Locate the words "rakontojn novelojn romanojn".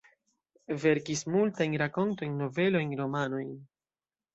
1.85-3.59